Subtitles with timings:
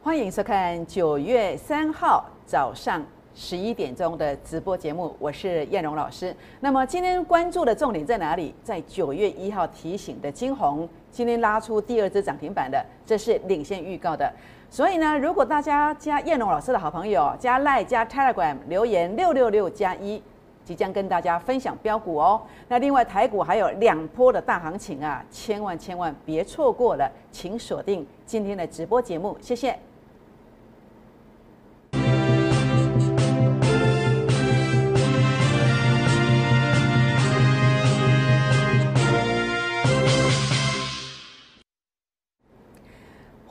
[0.00, 6.34] 欢迎收看九月三号早上十一点钟的直播节目，我是燕荣老师。
[6.60, 8.54] 那么今天关注的重点在哪里？
[8.62, 14.32] 在九月一号提醒的金红，今天拉出第二只涨停板的，这是领先预告的。
[14.70, 20.22] 所以呢，如果大家加燕荣老师的好朋友，加 Line 加 Telegram 留言六六六加一。
[20.64, 22.42] 即将跟大家分享标股哦。
[22.68, 29.74] 那另外台股还有两波的大行情啊，千万千万别错过了，请锁定今天的直播节目，谢谢。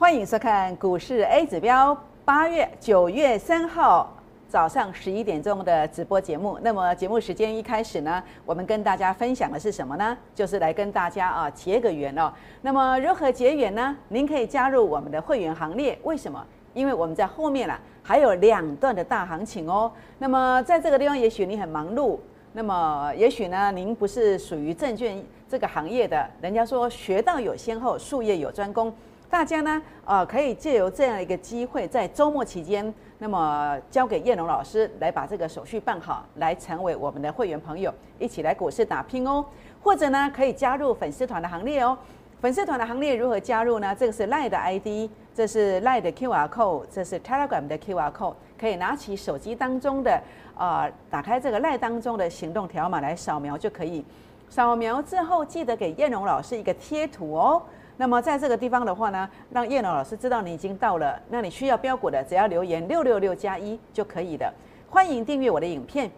[0.00, 1.92] 欢迎收看股市 A 指标，
[2.24, 4.14] 八月九月三号。
[4.48, 10.16] 早上十一点钟的直播节目，那么节目时间一开始呢，我们跟大家分享的是什么呢？
[10.36, 12.32] 就是来跟大家啊结个缘哦。
[12.62, 13.96] 那么如何结缘呢？
[14.06, 15.98] 您可以加入我们的会员行列。
[16.04, 16.46] 为什么？
[16.74, 19.90] 因为我们在后面啊还有两段的大行情哦。
[20.20, 22.16] 那么在这个地方，也许你很忙碌，
[22.52, 26.24] 那么也许呢，您不是属于证券这个行业的。
[26.40, 28.94] 人家说学到有先后，术业有专攻。
[29.30, 32.92] 大家呢，呃，可以借由这样一个机会，在周末期间。
[33.18, 39.44] 那么交给叶龙老师来把这个手续办好，来成为我们的会员朋友，一起来股市打拼哦。
[39.82, 41.96] 或者呢，可以加入粉丝团的行列哦。
[42.40, 43.94] 粉丝团的行列如何加入呢？
[43.94, 50.22] 这个是 Line 的 ID，这是 Line 的 QR code，这是 Telegram 的 QR code，可以拿起手机当中的
[50.56, 54.02] 呃，打开这个 Line 当中的行动条码来扫描就可以。
[54.48, 57.62] 扫描之后记得给叶龙老师一个贴图哦。
[58.00, 61.20] 那么在这个地方的话呢，让叶龙老师知道你已经到了。
[61.28, 64.50] 那你需要标股的，只要留言六六六加一就可以的。
[64.88, 66.08] 欢迎订阅我的影片，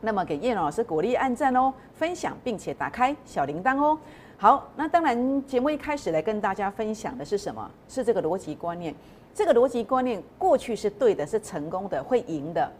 [0.00, 3.98] 那么给叶龙老师鼓励按赞哦，分享并且打开小铃铛哦。
[4.38, 7.68] 好，那当然节目一开始来跟大家分享的是什么？
[7.88, 8.94] 是这个逻辑观念。
[9.34, 12.70] 这个逻辑观念过去是对的，是成功的，会赢的。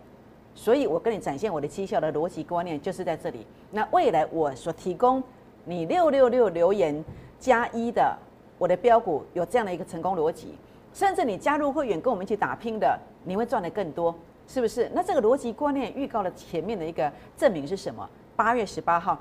[0.55, 3.45] 所以我跟你展现我的绩效的逻辑观念就是在这里。
[3.73, 5.21] 那未来我所提供
[5.65, 7.05] 你六六六留言
[7.41, 8.17] 加一的。
[8.59, 10.55] 我的标股有这样的一个成功逻辑，
[10.95, 14.15] 甚至你加入会员跟我们一起打拼的，你会赚的更多，
[14.49, 14.91] 是不是？
[14.95, 18.09] 那这个逻辑观念预告了前面的一个证明是什么？
[18.35, 19.19] 八月十八号，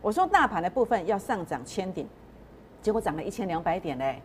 [0.00, 2.06] 我说大盘的部分要上涨千点，
[2.80, 4.22] 结果涨了一千两百点嘞。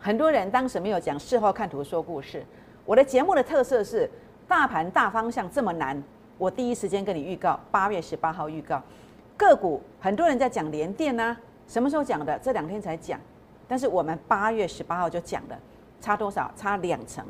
[0.00, 2.44] 很多人当时没有讲，事后看图说故事。
[2.84, 4.10] 我的节目的特色是
[4.48, 6.02] 大盘大方向这么难，
[6.38, 8.82] 我第一时间跟你预告，八月十八号预告
[9.36, 11.36] 个股，很多人在讲联电呢，
[11.68, 12.36] 什么时候讲的？
[12.40, 13.20] 这两天才讲。
[13.72, 15.58] 但是我们八月十八号就讲了，
[15.98, 16.52] 差多少？
[16.54, 17.24] 差两成。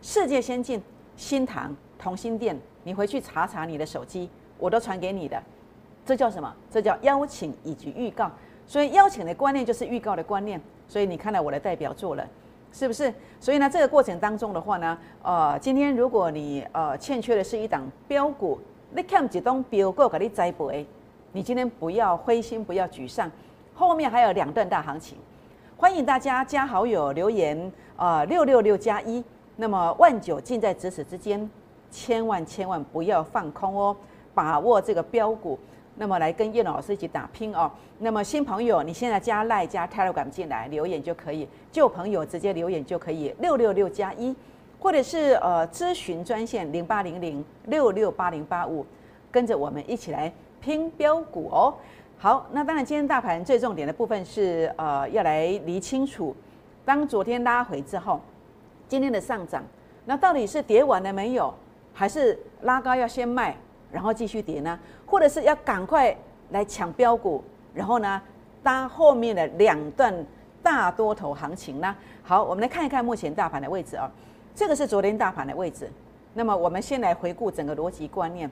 [0.00, 0.82] 世界先进、
[1.18, 4.26] 新塘、同心店，你回去查查你的手机，
[4.56, 5.38] 我都传给你的。
[6.06, 6.50] 这叫什么？
[6.70, 8.30] 这叫邀请以及预告。
[8.66, 10.58] 所以邀请的观念就是预告的观念。
[10.88, 12.26] 所以你看到我的代表作了，
[12.72, 13.12] 是不是？
[13.38, 18.58] 所以呢，这个过程当中的话呢，呃，今天如果你呃欠缺的是一档标股，
[18.92, 20.86] 你看几栋标股给你栽培，
[21.32, 23.30] 你今天不要灰心，不要沮丧，
[23.74, 25.18] 后面还有两段大行情。
[25.82, 29.20] 欢迎大家加好友留言，呃，六六六加一。
[29.56, 31.50] 那么万九近在咫尺之间，
[31.90, 33.96] 千万千万不要放空哦，
[34.32, 35.58] 把握这个标股。
[35.96, 37.68] 那么来跟叶老师一起打拼哦。
[37.98, 44.32] 那么新朋友，你现在加赖加 Telegram 进来留言就可以；旧朋友直接留言就可以，六六六加一，
[44.78, 48.86] 或者是呃咨询专线零八零零六六八零八五，
[49.32, 51.74] 跟着我们一起来拼标股哦。
[52.22, 56.32] 好，那当然，今天大盘最重点的部分是，呃，要来理清楚，
[56.84, 58.20] 当昨天拉回之后，
[58.86, 59.60] 今天的上涨，
[60.04, 61.52] 那到底是跌完了没有，
[61.92, 63.56] 还是拉高要先卖，
[63.90, 64.78] 然后继续跌呢？
[65.04, 66.16] 或者是要赶快
[66.50, 67.42] 来抢标股，
[67.74, 68.22] 然后呢，
[68.62, 70.14] 搭后面的两段
[70.62, 71.92] 大多头行情呢？
[72.22, 74.08] 好，我们来看一看目前大盘的位置啊，
[74.54, 75.90] 这个是昨天大盘的位置。
[76.34, 78.48] 那么我们先来回顾整个逻辑观念，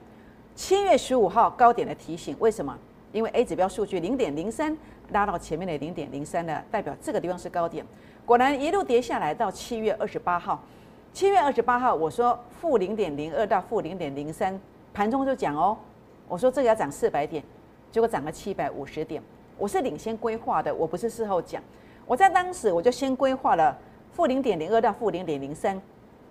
[0.55, 2.77] 七月十五号高点的提醒，为什么？
[3.11, 4.75] 因为 A 指标数据零点零三
[5.11, 7.85] 拉到前面的零点零三呢，代表这个地方是高点。
[8.25, 10.63] 果然一路跌下来到七月二十八号，
[11.11, 14.59] 七月二十八号我说负零点零二到负零点零三，
[14.93, 15.77] 盘中就讲哦，
[16.27, 17.43] 我说这个要涨四百点，
[17.91, 19.21] 结果涨了七百五十点。
[19.57, 21.61] 我是领先规划的，我不是事后讲。
[22.07, 23.77] 我在当时我就先规划了
[24.11, 25.79] 负零点零二到负零点零三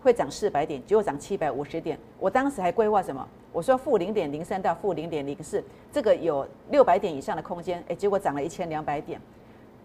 [0.02, 1.98] 会涨四百点，结果涨七百五十点。
[2.18, 3.26] 我当时还规划什么？
[3.52, 5.62] 我说负零点零三到负零点零四，
[5.92, 9.20] 这个有六百点以上的空间，哎，结果涨了一千两百点。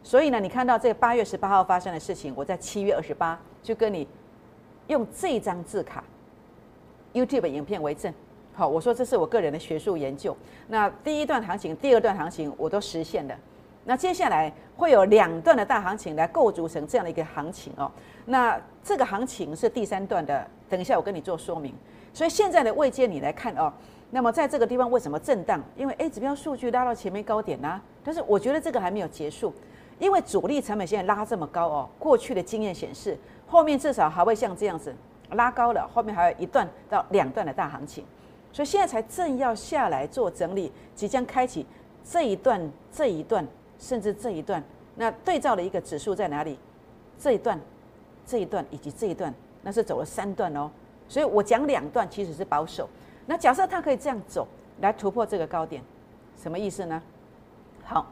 [0.03, 4.07] 所以呢，你看到这个八月十八号发生的事情，我在七月二十八就跟你
[4.87, 6.03] 用这张字卡
[7.13, 8.13] YouTube 影片为证。
[8.53, 10.37] 好，我说这是我个人的学术研究。
[10.67, 13.35] 那第一段行情、第二段行情我都实现了。
[13.85, 17.89] 那接下来会有两段的大行情来构筑成这样的一个行情哦。
[18.25, 21.73] 那这个行情是第三段的，等一下我跟你做说明。
[22.11, 23.71] 所以现在的位阶你来看哦，
[24.09, 25.61] 那么在这个地方为什么震荡？
[25.75, 29.53] 因为 A 指标数据拉到前面高点啦，但是我觉得这个还没有结束，
[29.99, 34.95] 因为主力成本现在拉这么高哦，过去的经验显示，后面至少还会像这样子
[35.31, 38.03] 拉高了，后面还有一段到两段的大行情，
[38.51, 41.65] 所以现在才正要下来做整理，即将开启
[42.03, 43.45] 这一段、这一段，
[43.79, 44.63] 甚至这一段。
[44.95, 46.57] 那对照的一个指数在哪里？
[47.19, 47.59] 这一段。
[48.27, 49.31] 这一段以及这一段，
[49.61, 50.67] 那是走了三段哦，
[51.07, 52.89] 所以我讲两段其实是保守。
[53.27, 54.47] 那假设它可以这样走
[54.81, 55.79] 来突破这个高点，
[56.35, 56.99] 什么意思呢？
[57.83, 58.07] 好，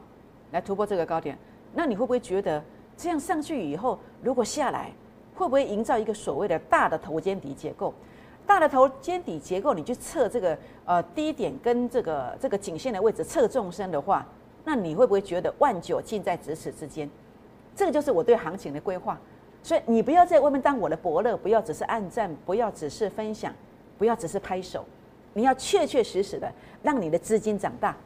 [0.52, 1.36] 来突破这个高点，
[1.72, 2.62] 那你会不会觉得
[2.96, 4.92] 这样上去以后，如果下来，
[5.34, 7.92] 会不会营造一个所谓的大的头肩底结构？
[8.46, 14.24] 大的头肩底结构，你去测这个呃低点跟这个这个颈线的位置测纵深的话，
[14.64, 17.08] 那你会不会觉得万九近在咫尺之间？
[17.76, 19.18] 这个就是我对行情的规划。
[19.62, 23.52] 所以你不要在外面当我的伯乐，不要只是暗赞，不要只是分享，
[23.98, 24.84] 不要只是拍手，
[25.32, 26.52] 你要确确实实的
[26.82, 27.96] 让你的资金长大，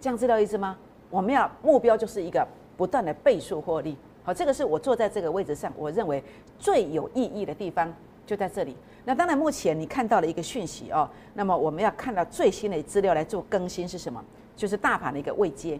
[0.00, 0.76] 这样知道意思吗？
[1.10, 3.96] 我们要目标就是一个不断的倍数获利。
[4.24, 6.22] 好，这个是我坐在这个位置上，我认为
[6.58, 7.92] 最有意义的地方
[8.24, 8.76] 就在这里。
[9.04, 14.24] 那当然，目前你看到了一个讯息哦，那么我们要看到最新的资料来做更新是什么？
[14.54, 15.78] 就是大盘的一个位阶，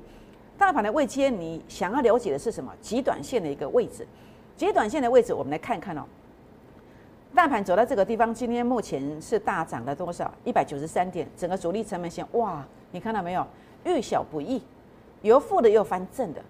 [0.59, 2.73] 大盘的位阶，你想要了解的是什么？
[2.81, 4.07] 极短线的一个位置。
[4.57, 6.05] 极短线的位置，我们来看看哦。
[7.35, 10.33] 大盘走到这个地方，今天目前是大涨了多少？
[10.45, 11.27] 一百九十三点。
[11.37, 13.47] 整个主力成本线，哇，你看到没有？
[13.85, 14.63] 遇小不易，
[15.23, 16.41] 由负的又翻正的，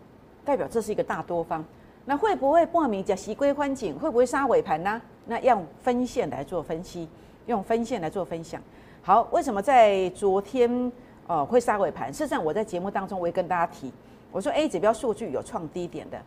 [0.44, 1.64] 代表这是一个大多方。
[2.04, 3.96] 那会不会破名叫习归欢景？
[3.98, 5.00] 会不会杀尾盘呢？
[5.26, 7.08] 那用分线来做分析，
[7.46, 8.60] 用分线来做分享。
[9.02, 10.90] 好，为什么在昨天
[11.26, 12.12] 哦会杀尾盘？
[12.12, 13.92] 事实上，我在节目当中我也跟大家提，
[14.30, 16.20] 我说 A 指标数据有创低点的。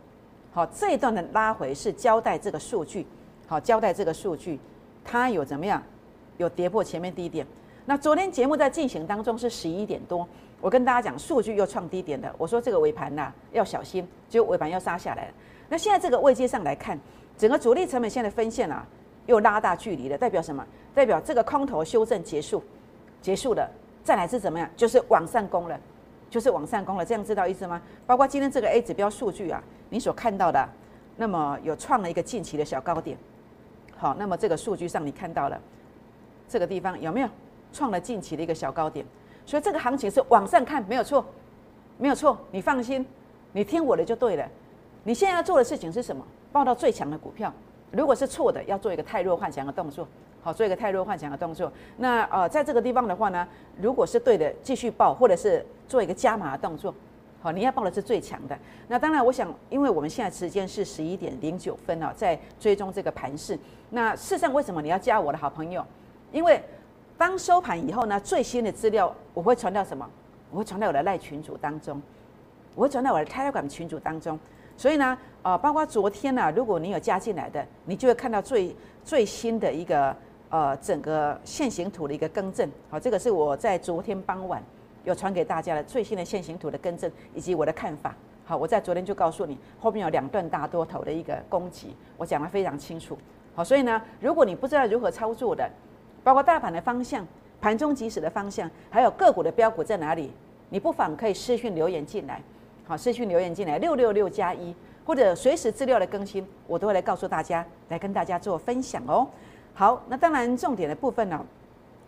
[0.52, 3.06] 好，这一段的拉回是交代这个数据，
[3.46, 4.58] 好，交代这个数据，
[5.04, 5.82] 它有怎么样？
[6.38, 7.46] 有跌破前面低点。
[7.84, 10.26] 那昨天节目在进行当中是十一点多，
[10.60, 15.34] 我跟大家讲数据又创低点的，我说这个尾盘呐要小心，就尾盘要杀下来了。
[15.68, 16.98] 那现在这个位阶上来看，
[17.38, 18.86] 整个主力成本线的分线啊
[19.26, 20.66] 又拉大距离了，代表什么？
[20.94, 22.62] 代表这个空头修正结束，
[23.20, 23.70] 结束了，
[24.06, 24.70] 再来是怎么样？
[24.76, 25.78] 就是往上攻了。
[26.28, 27.80] 就是往上攻了，这样知道意思吗？
[28.04, 30.68] 包括今天这个 A 指标数据啊，你所看到的，
[31.16, 33.16] 那么有创了一个近期的小高点。
[33.96, 35.58] 好，那么这个数据上你看到了
[36.48, 37.28] 这个地方有没有
[37.72, 39.06] 创了近期的一个小高点？
[39.46, 41.24] 所以这个行情是往上看，没有错，
[41.96, 43.06] 没有错，你放心，
[43.52, 44.46] 你听我的就对了。
[45.04, 46.26] 你现在要做的事情是什么？
[46.50, 47.52] 报到最强的股票。
[47.92, 50.06] 如果是错的，要做一个太弱幻想的动作。
[50.46, 51.72] 好，做一个太弱幻想的动作。
[51.96, 53.48] 那呃，在这个地方的话呢，
[53.80, 56.94] 如果是对的，继续报，或者是做一个加码的动作。
[57.42, 58.56] 好，你要报的是最强的。
[58.86, 63.58] 那当然，我想，因为我们现在时间是十一点零九分哦，在追踪这个盘势。
[63.90, 65.84] 那事实上，为什么你要加我的好朋友？
[66.30, 66.62] 因为
[67.18, 70.08] 当收盘以后呢，最新的资料我会传到什么？
[70.52, 72.00] 我会传到我的赖群组当中，
[72.76, 74.38] 我会传到我的 Telegram 群组当中。
[74.76, 80.14] 所以呢，呃，包括昨天呢，如果你有加进来的，你就会看到最最新的一个。
[80.56, 84.62] 呃，整个线形图的一个更正，好，这个是我在昨天傍晚
[85.04, 88.16] 有传给大家的最新的线形图的更正，以及我的看法。
[88.42, 93.18] 好，我在昨天就告诉你，后面有两段大多头的一个攻击，我讲得非常清楚。
[93.54, 95.68] 好，所以呢，如果你不知道如何操作的，
[96.24, 97.26] 包括大盘的方向、
[97.60, 100.32] 盘中即时的方向，还有个股的标股在哪里，
[100.70, 102.40] 你不妨可以私讯留言进来。
[102.86, 109.28] 好，私讯留言进来六六六加一，或者随时资料的更新，我都会来告诉大家，来跟大家做分享哦。
[109.78, 111.38] 好，那当然重点的部分呢，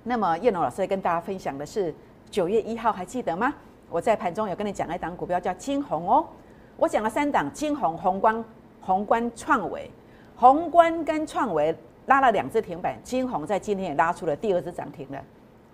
[0.04, 1.94] 那么叶龙老师跟大家分享的是
[2.30, 3.52] 九月一号，还记得吗？
[3.90, 6.24] 我在盘中有跟你讲一档股票叫金红哦，
[6.78, 8.42] 我讲了三档金红、宏观、
[8.80, 9.90] 宏观创维，
[10.34, 15.22] 宏观跟创维拉了两只停板，金红在今天也拉出了第二只涨停了，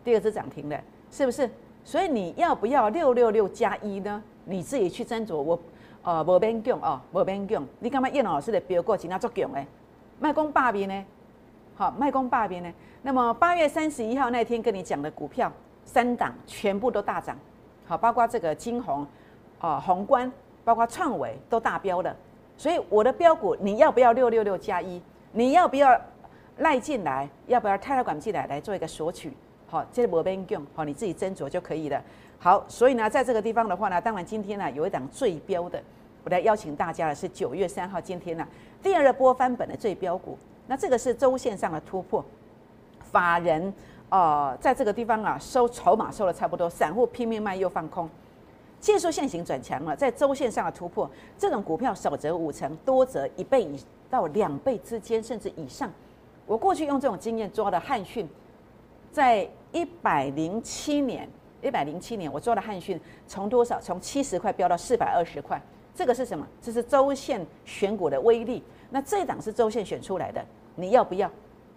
[0.03, 0.77] 第二只涨停了，
[1.13, 1.49] 是不是？
[1.85, 4.21] 所以你要不要六六六加一呢？
[4.47, 5.37] 你自己去斟酌。
[5.37, 5.57] 我
[6.03, 7.65] 呃，无变强哦，无变强。
[7.79, 9.65] 你干嘛叶龙老师的标过今天做强诶？
[10.19, 11.05] 卖公霸边呢？
[11.77, 12.73] 好，卖空霸边呢？
[13.03, 15.53] 那么八月三十一号那天跟你讲的股票
[15.85, 17.37] 三档全部都大涨，
[17.85, 19.05] 好，包括这个金红，
[19.59, 20.31] 啊，宏观，
[20.65, 22.15] 包括创维都大标了。
[22.57, 25.03] 所以我的标股你要不要六六六加一？
[25.33, 26.01] 你要不要
[26.59, 27.29] 赖进来？
[27.49, 29.33] 要不要泰来管进来来做一个索取？
[29.67, 32.01] 好，这是摩边用，好，你自己斟酌就可以了。
[32.39, 35.83] 好，所以呢，在这个地方的话呢，当然今天呢有一档最标的，
[36.23, 38.47] 我来邀请大家的是九月三号今天呢
[38.81, 40.39] 第二波翻本的最标股。
[40.67, 42.25] 那这个是周线上的突破，
[43.11, 43.73] 法人
[44.09, 48.09] 呃在这个地方啊收筹码收的差不多，散户拼命卖又放空，
[48.81, 53.79] 技术线型转强了，在周线上的突破，这种股票少则五成，多则一倍以
[54.09, 55.93] 到两倍之间，甚至以上。
[56.47, 58.29] 我过去用这种经验抓的汉讯，
[59.13, 61.29] 在一百零七年，
[61.63, 63.81] 一百零七年我抓的汉讯从多少？
[63.81, 65.61] 从七十块飙到四百二十块。
[65.95, 66.47] 这个是什么？
[66.61, 68.63] 这是周线选股的威力。
[68.91, 70.45] 那这一档是周线选出来的，
[70.77, 71.31] 你要不要？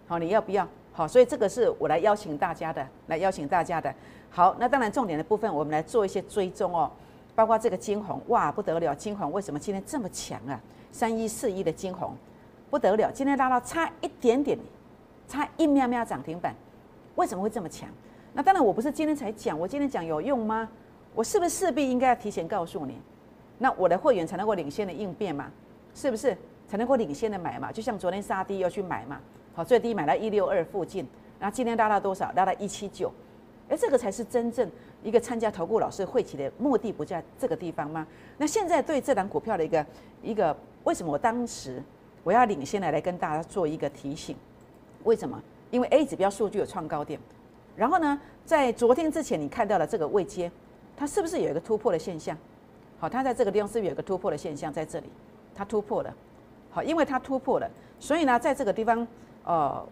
[0.06, 0.66] 好，你要不要？
[0.92, 3.92] 好，所以这个是我来邀请大家的，来邀请大家的。
[4.30, 6.90] 好，那当然重点的部分，我们来做一些追踪哦，
[7.34, 10.60] 包括这个金红，哇，不得了，金红为什么今天这么强啊？
[10.90, 12.16] 三一四一的金红，
[12.70, 14.58] 不得了，今天拉到差一点点，
[15.28, 16.54] 差一喵喵涨停板，
[17.14, 17.88] 为什么会这么强？
[18.32, 20.68] 那当然我不是今天才讲，我今天讲有用吗？
[21.14, 23.00] 我是不是势必应该要提前告诉你？
[23.58, 25.50] 那我的会员才能够领先的应变嘛？
[25.94, 26.36] 是不是
[26.68, 27.72] 才能够领先的买嘛？
[27.72, 29.18] 就像昨天杀低要去买嘛？
[29.54, 31.04] 好，最低买到一六二附近，
[31.40, 32.30] 然后今天拉到多少？
[32.36, 33.10] 拉到一七九，
[33.68, 34.70] 而这个才是真正
[35.02, 38.06] 一个参加投顾老师会期的目的，不在这个地方吗？
[38.36, 39.86] 那现在对这档股票的一个
[40.22, 41.82] 一个，为什么我当时
[42.22, 44.36] 我要领先的来跟大家做一个提醒？
[45.04, 45.42] 为什么？
[45.70, 47.18] 因为 A 指标数据有创高点，
[47.76, 50.50] 然后呢，在昨天之前你看到了这个位阶，
[50.96, 52.36] 它是不是有一个突破的现象？
[52.98, 55.06] 好，它在这个地方是不是有个突破的现象在这里？
[55.54, 56.14] 它突破了，
[56.82, 59.06] 因为它突破了，所以呢，在这个地方，
[59.44, 59.86] 呃，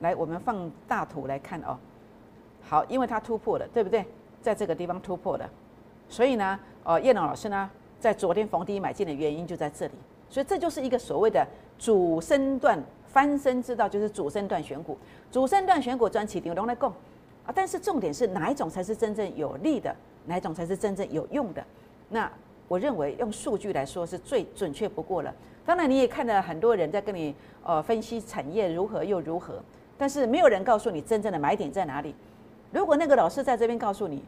[0.00, 1.76] 来我们放大图来看哦。
[2.62, 4.04] 好，因为它突破了，对不对？
[4.42, 5.50] 在这个地方突破了，
[6.08, 9.92] 所以呢，呃，叶龙老师呢，在昨天逢低买进的原因就在这里，
[10.28, 11.44] 所以这就是一个所谓的
[11.78, 14.96] 主升段翻身之道，就是主升段选股，
[15.32, 16.90] 主升段选股专起牛龙来供
[17.44, 17.52] 啊。
[17.52, 19.94] 但是重点是哪一种才是真正有利的，
[20.26, 21.64] 哪一种才是真正有用的？
[22.08, 22.30] 那
[22.68, 25.34] 我认为用数据来说是最准确不过了。
[25.66, 29.60] 当然，你也看到很多人在跟你呃分析产业如何又如何，
[29.98, 32.14] 但是没有人告诉你真正的买点在哪里。
[32.70, 34.22] 如果那个老师在这边告诉你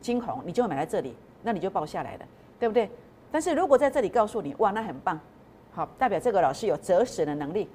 [0.00, 2.26] 金红，你就买在这里，那你就报下来了，
[2.60, 2.88] 对不对？
[3.32, 5.18] 但是如果在这里告诉你，哇，那很棒，
[5.72, 7.68] 好，代表这个老师有择时的能力。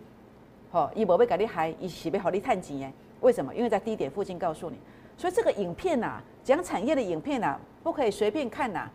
[0.72, 2.94] 好，伊无被给你害，伊是被好你探钱耶？
[3.20, 3.54] 为什么？
[3.54, 4.78] 因为在低点附近告诉你。
[5.18, 8.90] 所以这个影片呐，讲产业的影片呐，不可以随便看呐。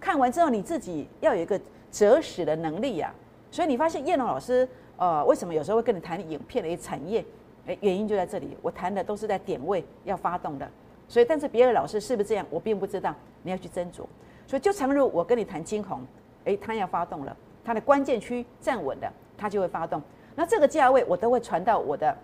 [0.00, 3.12] 看完之后，你自己要有一个择时的能力呀。
[3.50, 4.66] 所以你发现叶龙老师，
[4.96, 7.24] 呃，为什么有时候会跟你谈影片的一产业？
[7.66, 8.56] 诶，原因就在这里。
[8.62, 10.68] 我谈的都是在点位要发动的。
[11.06, 13.14] 所以，但是别的老师是不是这样，我并不知道。
[13.42, 14.04] 你要去斟酌。
[14.46, 16.00] 所以，就常如我跟你谈金红，
[16.44, 20.00] 诶，它要发动了，它的关键区站稳了，它就会发动。
[20.36, 22.16] 那这个价位我都会传到我的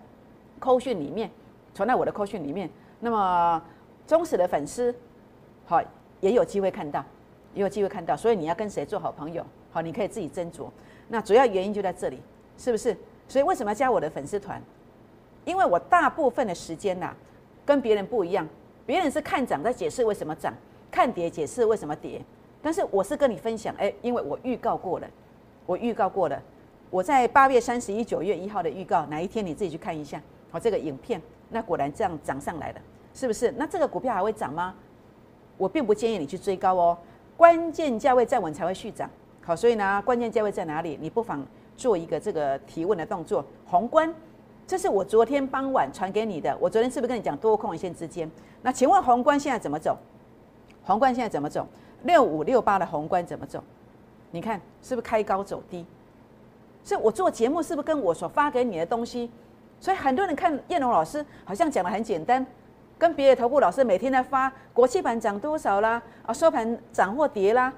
[0.59, 1.29] 扣讯里面，
[1.73, 2.69] 传到我的扣讯里面。
[2.99, 3.61] 那么
[4.07, 4.95] 忠实的粉丝，
[5.65, 5.81] 好
[6.21, 7.03] 也有机会看到。
[7.59, 9.45] 有机会看到，所以你要跟谁做好朋友？
[9.71, 10.67] 好，你可以自己斟酌。
[11.07, 12.21] 那主要原因就在这里，
[12.57, 12.95] 是不是？
[13.27, 14.61] 所以为什么要加我的粉丝团？
[15.45, 17.13] 因为我大部分的时间呐，
[17.65, 18.47] 跟别人不一样。
[18.85, 20.53] 别人是看涨在解释为什么涨，
[20.89, 22.21] 看跌解释为什么跌。
[22.61, 25.07] 但是我是跟你分享，哎，因为我预告过了，
[25.65, 26.41] 我预告过了。
[26.89, 30.21] 我在八月三十一、九月一号的预告，哪一天你自己去看一下。
[30.49, 32.81] 好，这个影片，那果然这样涨上来了，
[33.13, 33.51] 是不是？
[33.57, 34.73] 那这个股票还会涨吗？
[35.57, 36.97] 我并不建议你去追高哦。
[37.37, 39.07] 关键价位站稳才会续涨，
[39.43, 40.97] 好，所以呢，关键价位在哪里？
[40.99, 43.45] 你不妨做一个这个提问的动作。
[43.63, 44.11] 宏观，
[44.65, 46.57] 这是我昨天傍晚传给你的。
[46.59, 48.29] 我昨天是不是跟你讲多空一线之间？
[48.63, 49.95] 那请问宏观现在怎么走？
[50.83, 51.67] 宏观现在怎么走？
[52.01, 53.63] 六五六八的宏观怎么走？
[54.31, 55.85] 你看是不是开高走低？
[56.83, 59.29] 是我做节目是不是跟我所发给你的东西？
[59.79, 62.43] 所以很多人看叶龙老师好像讲的很简单。
[62.97, 67.71] 跟别的头部老师每天在发国际盘涨多少啦，啊收盘涨或跌啦，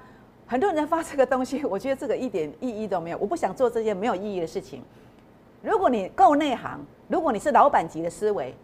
[0.46, 4.82] 很多人在发这个东西， 我觉得这个一点意义都没有，我不想做这些没有意义的事情。
[5.62, 8.54] 如果你够内行，如果你是老板级的思维，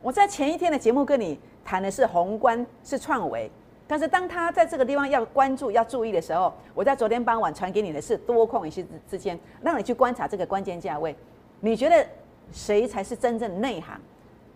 [0.00, 3.48] 我在前一天的节目跟你谈的是宏观是创维，
[3.86, 11.14] 但是当他在这个地方要关注要注意的时候，我在昨天傍晚传给你的是多空一些之间，让你去观察这个关键价位，
[11.60, 12.04] 你觉得
[12.50, 14.00] 谁才是真正内行？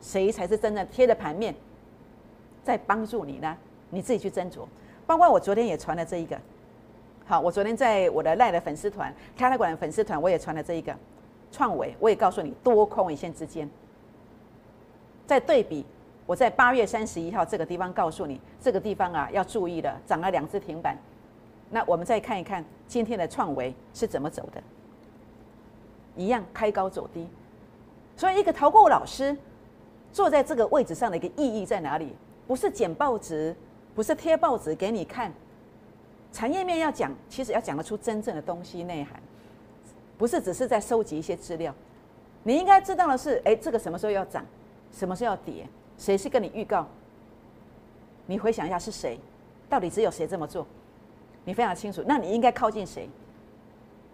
[0.07, 1.53] 谁才是真正贴着盘面
[2.63, 3.57] 在帮助你呢？
[3.91, 4.61] 你自己去斟酌。
[5.05, 6.41] 包括我昨天也传了这一个，
[7.27, 10.95] 好，我昨天在我的赖的粉丝团、开了馆的粉丝团，我也传了这一个
[11.51, 13.69] 创维，我也告诉你多空一线之间，
[15.27, 15.85] 在对比，
[16.25, 20.97] 我在八月三十一号这个地方告诉你，这个地方啊要注意了，涨了两只停板。
[21.71, 24.63] 那我们再看一看今天的创维是怎么走的，
[26.15, 27.27] 一样开高走低，
[28.17, 29.37] 所以一个投顾老师。
[30.17, 32.17] 坐在这个位置上的一个意义在哪里？
[32.47, 33.55] 不是剪报纸，
[33.95, 35.31] 不是贴报纸给你看。
[36.33, 39.21] 产业面要讲，其实要讲得出真正的东西内涵，
[40.17, 41.75] 不是只是在收集一些资料。
[42.45, 44.43] 你应该知道的是，哎，这个什么时候要涨，
[44.91, 45.69] 什么时候要跌，
[45.99, 46.87] 谁是跟你预告？
[48.25, 49.21] 你回想一下是谁？
[49.69, 50.67] 到底只有谁这么做？
[51.45, 53.07] 你非常清楚，那你应该靠近谁？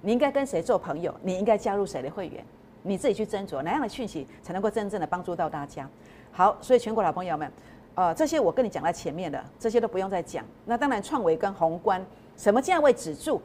[0.01, 1.15] 你应该跟谁做朋友？
[1.23, 2.45] 你应该加入谁的会员？
[2.83, 5.89] 你自己去斟酌哪样的讯息才能够真正的帮助到大家。
[6.33, 7.53] 好，所以全国老朋友们，
[7.95, 10.45] 呃，这些我跟你讲在前面的，这些都不用再讲。
[10.65, 12.05] 那当然，创维跟宏观
[12.37, 13.41] 什么价位止住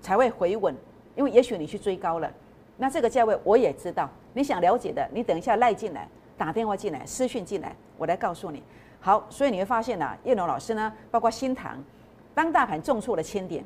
[0.00, 0.74] 才会回稳？
[1.14, 2.30] 因为也许你去追高了，
[2.76, 4.08] 那这个价位我也知道。
[4.34, 8.62] 你想了解的，你等一下赖进来，打电话进来，私讯进来，我来告诉你。
[9.00, 11.82] 好，所以你会发现呢，叶龙老师呢，包括新塘。
[12.34, 13.64] 当大盘重挫了千点，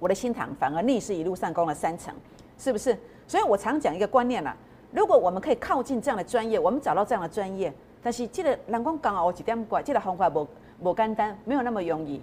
[0.00, 2.12] 我的新塘反而逆势一路上攻了三成，
[2.58, 2.98] 是不是？
[3.28, 4.56] 所以我常讲一个观念啦，
[4.92, 10.46] 如果我们可以靠近这样的专业，我们找到这样的专业，但是记得蓝光刚好几点怪，记得红花不
[10.82, 12.22] 不干单，没有那么容易。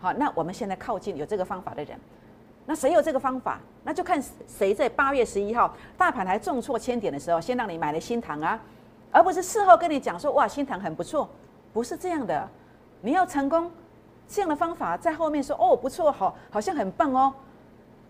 [0.00, 1.96] 好，那我们现在靠近有这个方法的人，
[2.66, 3.60] 那谁有这个方法？
[3.84, 8.60] 那就看谁在八月十一号大盘还重挫千点的时候，先让你买了新塘啊，
[9.10, 11.28] 而不是事后跟你讲说哇新塘很不错，
[11.72, 12.48] 不是这样的，
[13.00, 13.70] 你要成功。
[14.28, 17.34] 这样的方法在后面说哦不错好好像很棒哦，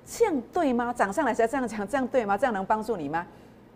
[0.04, 0.92] 这样对吗？
[0.92, 2.37] 涨上来才这样讲，这样对吗？
[2.37, 3.26] 这样能帮助你吗？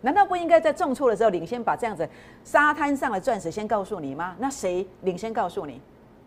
[0.01, 2.07] 难道不应该在重挫的时候领先把这样子
[2.43, 4.35] 沙滩上的钻石先告诉你吗？
[4.37, 5.81] 那谁领先告诉你？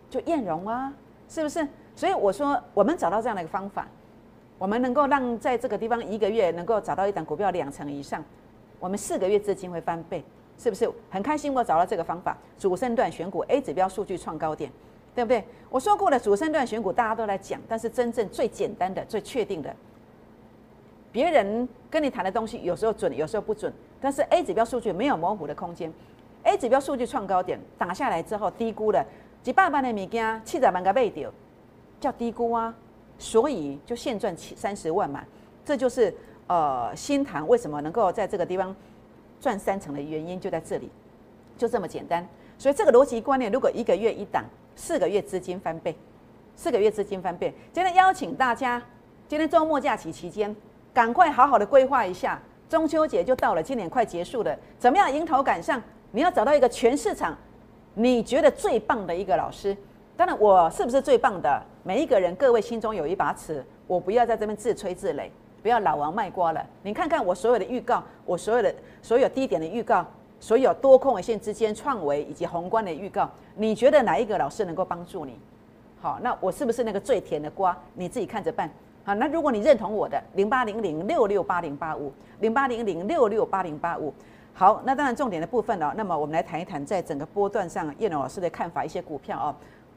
[0.08, 0.92] 就艳荣啊，
[1.28, 1.66] 是不是？
[1.94, 3.86] 所以我说我们找到这样的一个方法，
[4.58, 8.24] 我们能够让在这个地方一个月能够找到一档股票两成以上，
[8.78, 10.24] 我们四个月资金会翻倍，
[10.58, 10.90] 是不是？
[11.10, 14.72] 很开心我找到这个方法，主升段选股 A 指标数据创高点。
[15.12, 15.44] 对不对？
[15.68, 19.74] 我说过了，主升段选股大家都来讲，但是真正最简单的、最确定的，
[21.12, 23.72] 别人跟你谈的东西有时候准，有时候不准。
[24.00, 25.92] 但是 A 指标数据没有模糊的空间
[26.44, 29.04] ，A 指标数据创高点打下来之后低估了
[29.42, 31.30] 几百万的物件，七十万个卖掉，
[32.00, 32.74] 叫低估啊，
[33.18, 35.24] 所以就现赚七三十万嘛。
[35.64, 36.14] 这就是
[36.46, 38.74] 呃新塘为什么能够在这个地方
[39.40, 40.90] 赚三成的原因就在这里，
[41.58, 42.26] 就这么简单。
[42.58, 44.44] 所以这个逻辑观念，如果一个月一档。
[44.76, 45.94] 四个月资金翻倍，
[46.56, 47.52] 四个月资金翻倍。
[47.70, 48.82] 今天邀请大家，
[49.28, 50.56] 今天周末假期期间，
[50.92, 52.40] 赶快好好的规划一下。
[52.68, 55.82] 中秋节就到了，今年快结束了，怎么样迎头赶上？
[56.12, 57.36] 你要找到一个全市场
[57.94, 59.76] 你觉得最棒的一个老师。
[60.16, 61.62] 当然，我是不是最棒的？
[61.82, 65.30] 每一个人，各位心中有一把尺，我不要在这边自吹自擂，
[65.62, 66.64] 不要老王卖瓜了。
[66.82, 70.06] 你看看我所有的预告，我所有的所有低点的预告。
[70.42, 75.38] 所有多空线之间创维以及宏观的预告，你觉得哪一个老师能够帮助你？
[76.00, 77.76] 好，那我是不是那个最甜的瓜？
[77.92, 78.70] 你自己看着办。
[79.02, 84.12] 好，那如果你认同我的零八零零六六八零八五零八零零六六八零八五，
[84.52, 85.92] 好，那当然重点的部分哦。
[85.96, 89.54] 那么我们来谈一谈，在整个波段上，叶龙老师的看法，一些股票哦。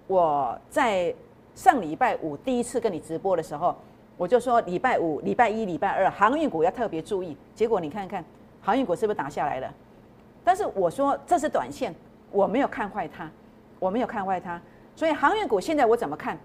[0.08, 1.14] 我在
[1.54, 3.76] 上礼拜五第一次跟你直播的时候，
[4.18, 7.36] 我就说礼拜五、礼拜一、礼拜二航运股要特别注意。
[7.54, 8.24] 结果你看看，
[8.62, 9.70] 航运股是不是打下来了？
[10.46, 11.94] 但是我说这是短线，
[12.32, 13.30] 我没有看坏它，
[13.80, 14.60] 我没有看坏它，
[14.96, 16.38] 所以航运股现在我怎么看？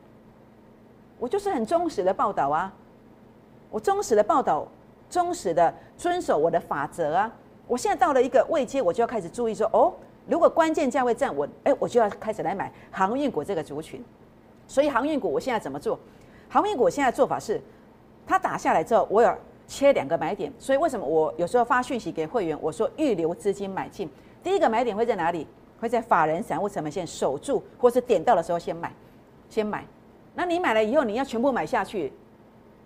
[1.19, 2.73] 我就是很忠实的报道啊，
[3.71, 4.67] 我忠实的报道，
[5.11, 7.33] 忠实的遵守我的法则啊。
[7.67, 9.93] 我现在到了一个位阶，我就要开始注意说，哦，
[10.27, 14.05] 如果关键价位站稳，哎，我就要开始来买航运股这个族群。
[14.67, 15.99] 所以航运股我现在怎么做？
[16.49, 17.61] 航运股现在做法是，
[18.27, 19.35] 它打下来之后，我有。
[19.71, 24.09] 切两个买点，所以为什么我有时候发讯息给会员，我说预留资金买进。
[24.43, 25.47] 第一个买点会在哪里？
[25.79, 28.91] 会在法人散户成本线守住，或是点到的时候先买，
[29.51, 29.85] 先买。
[30.39, 32.13] 那你买了以后，你要全部买下去，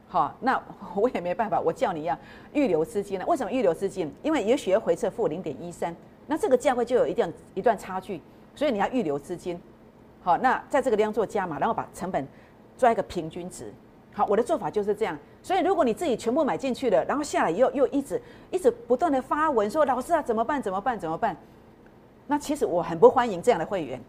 [0.08, 0.58] 好，那
[0.96, 2.18] 我也没办法，我叫你要
[2.54, 3.26] 预留资金了。
[3.26, 4.10] 为什么预留资金？
[4.22, 5.94] 因为也许要回撤负零点一三，
[6.26, 8.22] 那这个价位就有一定一段差距，
[8.54, 9.60] 所以你要预留资金。
[10.22, 12.26] 好，那在这个地方做加码，然后把成本
[12.78, 13.70] 抓一个平均值。
[14.14, 15.18] 好，我的做法就是这样。
[15.42, 18.18] 所以，如果你自己全部买进去了，然后下来又又一直
[18.50, 20.62] 一直不断的发文说：“老师啊，怎么办？
[20.62, 20.98] 怎么办？
[20.98, 21.36] 怎么办？”
[22.28, 24.00] 那其实我很不欢迎这样的会员，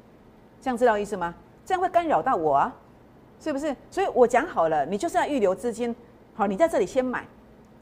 [0.61, 1.35] 这样知道意思吗？
[1.65, 2.75] 这样会干扰到我啊，
[3.43, 3.75] 是不是？
[3.91, 5.93] 所以我讲好了，你就是要预留资金。
[6.33, 7.25] 好，你在这里先买，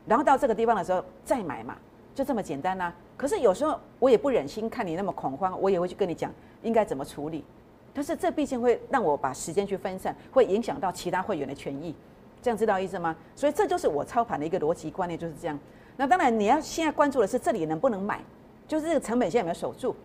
[0.08, 1.78] 然后到这个地方的时候再买嘛，
[2.16, 2.92] 就这么简单呐。
[3.16, 7.46] 可是有时候我也不忍心看你那么恐慌，我也会去跟你讲应该怎么处理。
[7.94, 11.94] 但是这毕竟会让我把时间去分散，会影响到其他会员的权益。
[12.42, 13.16] 这样知道意思吗？
[13.36, 15.60] 所以这就是我操盘的一个逻辑观念，就是这样。
[15.96, 18.20] 那当然，你要现在关注的是这里能不能买，
[18.68, 19.96] 就是这个成本线有没有守住。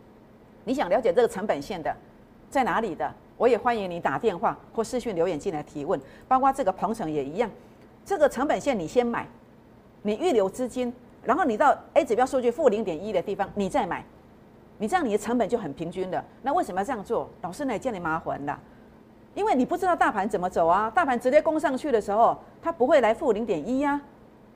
[0.64, 1.96] 你想了解这个成本线的
[2.50, 6.00] 在哪里的，我也欢迎你打电话或私讯留言进来提问。
[6.26, 7.50] 包括这个鹏程也一样，
[8.04, 9.26] 这个成本线你先买，
[10.02, 14.04] 你预留资金，然后你到 A 指标数据负零点一的地方你再买，
[14.78, 16.24] 你这样你的成本就很平均的。
[16.42, 17.28] 那为什么要这样做？
[17.42, 18.58] 老师呢，叫你麻烦了。
[19.34, 24.00] 因为你不知道大盘怎么走啊，大盘直接攻上去的时候，它不会来负零点一呀，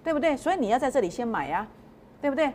[0.03, 0.35] 对不对？
[0.35, 1.67] 所以你要在这里先买呀，
[2.23, 2.51] 对不对？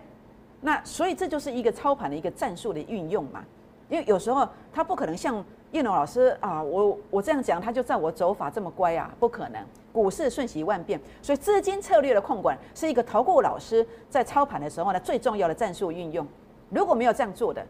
[0.61, 3.45] 那所以这就是一个操盘的一个战术的运用嘛。
[3.89, 9.13] 因为有时候它不可能像叶龙老师啊，我我这样讲，他就照我走法这么乖啊？
[9.19, 9.61] 不可能，
[9.91, 16.25] 股市瞬息万变，所以资金策略的控管是一个投顾老师在操盘的时候呢最重要的战术运用。
[16.69, 17.61] 如果没有这样做的，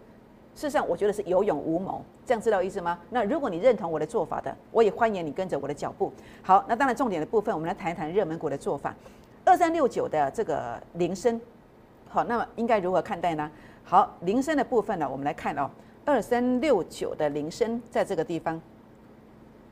[0.54, 3.00] 事实上我觉得是有勇无谋，这样知道意思吗？
[3.10, 6.14] 那如果你认同我的做法的，我也欢迎你跟着我的脚步。
[6.44, 8.94] 好，那当然重点的部分，我们来谈一谈热门股的做法。
[9.44, 11.42] 二三六九的这个铃声，
[12.08, 13.50] 好，那么应该如何看待呢？
[13.84, 15.68] 好，铃声的部分呢，我们来看哦。
[16.06, 18.62] 二三六九的铃声在这个地方，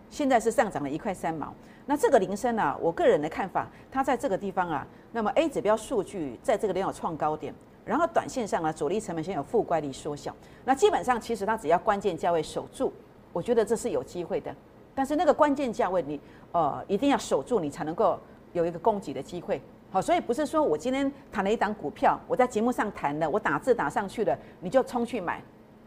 [0.10, 1.54] 现在是上涨了一块三毛。
[1.86, 7.54] 那这个铃声呢，我个人的看法，它在这个地方啊，那么 A 指标数据在这个地方有创高点，
[7.86, 10.36] 然后短线上呢，主力成本线有负乖离缩小。
[10.66, 12.92] 那基本上其实它只要关键价位守住，
[13.32, 14.56] 我觉得这是有机会的。
[14.96, 16.20] 但是那个关键价位你
[16.52, 18.18] 呃一定要守住，你才能够
[18.54, 19.62] 有一个攻击的机会。
[19.92, 25.40] 好，所以不是说我今天谈了一档股票，我在节目上谈的，我打字打上去了，你就冲去买。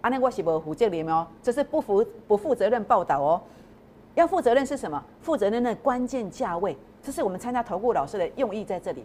[0.07, 3.43] 阿内沃西伯胡这里哦，这是不负不负责任报道哦。
[4.15, 5.03] 要负责任是什么？
[5.21, 9.05] 负责任的关键价位，这是我们参加投顾老师的用意在这里。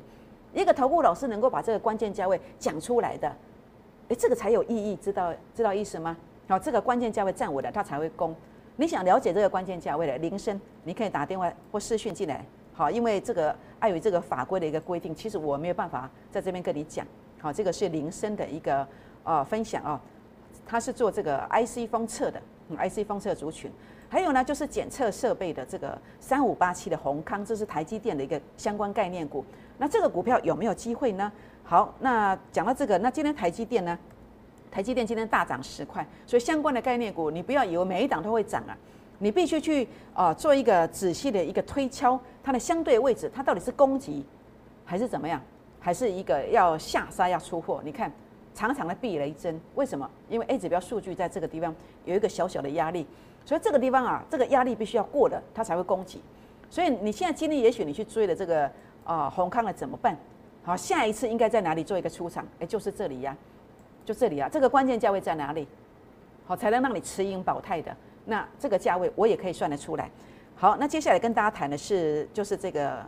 [0.53, 3.27] 一个投顾老师能够把这个关键价位讲出来的，
[4.09, 6.15] 哎，这个才有意义，知道知道意思吗？
[6.47, 8.35] 好，这个关键价位站稳了，他才会攻。
[8.75, 12.45] 你想了解这个关键价位的铃声，你可以打电话或视讯进来。
[12.75, 17.03] 好，因为这个碍于这个法规的一个规定，其实我没有办法在这边跟你讲。
[17.39, 18.87] 好，这个是铃声的一个
[19.23, 19.99] 呃分享啊。
[20.65, 22.41] 它是做这个 IC 封测的
[22.77, 23.69] ，IC 封测族群，
[24.07, 29.43] 还有呢就是检测设备的这个三五八七的宏康，这是台积电的一个相关概念股。
[29.77, 31.31] 那这个股票有没有机会呢？
[31.63, 33.97] 好，那讲到这个，那今天台积电呢？
[34.71, 38.77] 台积电今天大涨十块，所以相关的概念股，你不要以为每一档都会涨啊，
[39.19, 44.25] 你必须去啊做一个仔细的一个推敲，它的相对位置，它到底是攻击
[44.85, 45.41] 还是怎么样，
[45.79, 47.81] 还是一个要下杀要出货？
[47.83, 48.11] 你看。
[48.53, 50.09] 长长的避雷针，为什么？
[50.29, 51.73] 因为 A 指标数据在这个地方
[52.05, 53.05] 有一个小小的压力，
[53.45, 56.21] 所以这个地方啊，这个压力必须要过了，它才会攻击。
[56.69, 58.69] 所以你现在今天也许你去追了这个
[59.03, 60.17] 啊宏康了怎么办？
[60.63, 62.45] 好，下一次应该在哪里做一个出场？
[62.59, 63.35] 哎，就是这里呀，
[64.05, 65.67] 就这里啊，这个关键价位在哪里？
[66.45, 67.95] 好，才能让你持盈保泰的。
[68.25, 70.09] 那这个价位我也可以算得出来。
[70.55, 73.03] 好，那接下来跟大家谈的是，就是这个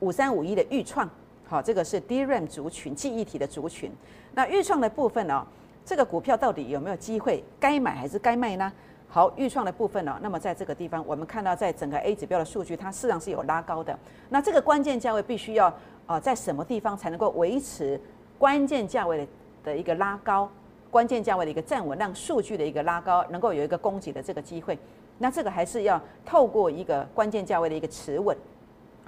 [0.00, 1.08] 五三五一的预创。
[1.50, 3.90] 好，这个是 DRAM 族群记忆体的族群。
[4.34, 5.44] 那预创的部分呢？
[5.84, 7.42] 这个股票到底有没有机会？
[7.58, 8.72] 该买还是该卖呢？
[9.08, 10.16] 好，预创的部分呢？
[10.22, 13.98] 那么在这个地方，我们看到在整个 A 指标的数据，它市场是有拉高的。
[14.28, 15.74] 那这个关键价位必须要
[16.06, 18.00] 啊，在什么地方才能够维持
[18.38, 19.26] 关键价位的
[19.64, 20.48] 的一个拉高？
[20.88, 24.78] 关键价位的一个站稳，让数据的一个拉高能够有一个供给的这个机会。
[25.18, 28.36] 那这个还是要透过一个关键价位的一个持稳。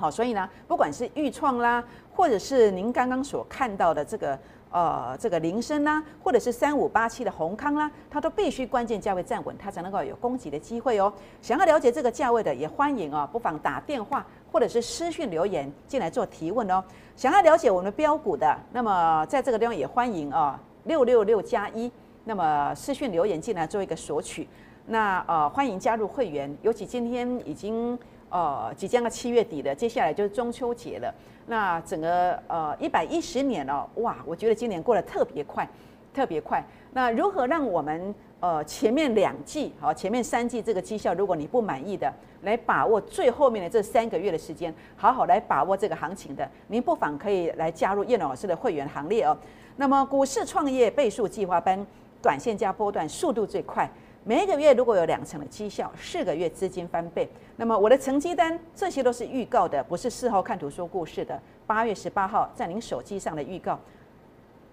[0.02, 1.80] 好，所以呢，不管是预创啦，
[2.12, 4.36] 或者是您刚刚所看到的这个
[4.72, 11.12] 呃这个铃声啦，或者是三五八七的宏康啦，它都必须关键价位站稳，它才能够有攻击的机会哦。
[11.40, 16.82] 想要了解这个价位的，也欢迎哦，不妨打电话或者是私讯留言进来做提问哦。
[17.14, 21.88] 想要了解我们的标股的，那么在这个地方也欢迎哦，六六六加一，
[22.24, 24.48] 那么私讯留言进来做一个索取。
[24.84, 27.96] 那呃欢迎加入会员，尤其今天已经。
[28.32, 31.14] 呃，即将要七月底的，接下来就是中秋节了。
[31.46, 35.68] 那整个呃一百一十年哦，哇，我觉得今年过得特别快，
[36.14, 36.64] 特别快。
[36.94, 49.36] 那如何让我们呃前面两季好，前面三季这个绩效，如果你不满意的，来把握最后面的这三个月的时间，好好来把握这个行情的，您不妨可以来加入叶老师的会员行列哦。
[49.76, 51.86] 那么股市创业倍数计划班，
[52.22, 53.90] 短线加波段，速度最快。
[54.24, 57.28] 每一个月如果有两成的绩效，四个月资金翻倍。
[57.56, 61.40] 那么我的成绩单，这些都是预告的，不是事后看图说故事的。
[61.66, 63.76] 八月十八号在您手机上的预告，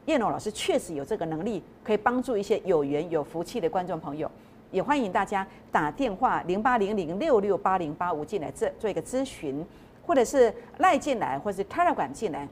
[0.06, 4.30] 叶龙老师确实有这个能力，可以帮助一些有缘有福气的观众朋友。
[4.70, 9.66] 也欢迎大家打电话零八零零六六八零八五进来这做一个咨询，
[10.06, 12.48] 或者是赖进来，或者是 Telegram 进来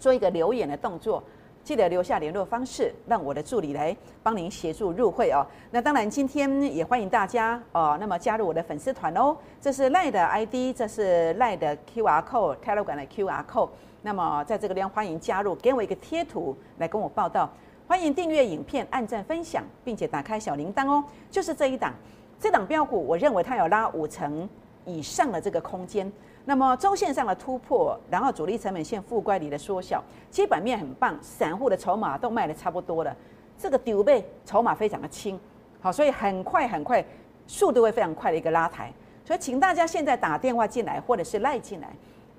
[0.00, 1.22] 做一个留言的动作。
[1.64, 5.46] 记得留下联络方式，让我的助理来帮您协助入会哦。
[5.70, 9.36] 那当然，今天也欢迎大家哦，那么加入我的粉丝团哦。
[9.60, 13.70] 这是赖的 ID，这是赖的 QR code，Telegram 的 QR code。
[14.02, 17.48] 那么在这个地方欢迎加入，给我一个贴图来跟我报道。
[17.86, 21.04] 欢迎订阅影片、按赞、分享，并且打开小铃铛哦。
[21.30, 21.94] 就是这一档，
[22.40, 24.48] 这档标股，我认为它有拉五成
[24.84, 26.10] 以上的这个空间。
[26.44, 33.16] 那么周线上的突破，然后主力成本线负乖离的缩小，基本面很棒，散户的筹码都卖的差不多了，
[33.56, 35.38] 这个丢背筹码非常的轻，
[35.80, 37.04] 好，所以很快很快，
[37.46, 38.92] 速度会非常快的一个拉抬，
[39.24, 41.88] 所以请大家现在打电话进来，或者是赖进来，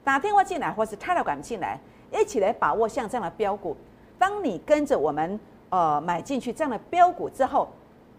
[0.04, 1.80] 打电话进来，或是 Telegram 进来，
[2.12, 3.76] 一起来把握像这样的标股。
[4.20, 5.40] 当你跟着我们
[5.70, 7.70] 呃买进去这样的标股之后，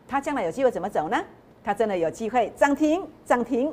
[0.09, 1.23] 它将来有机会怎么走呢？
[1.63, 3.73] 它真的有机会涨停，涨停